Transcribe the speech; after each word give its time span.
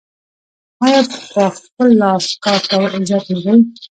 آیا 0.85 1.01
په 1.39 1.43
خپل 1.63 1.89
لاس 2.01 2.25
کار 2.45 2.61
کول 2.69 2.85
عزت 2.97 3.23
نه 3.33 3.39
دی؟ 3.45 3.57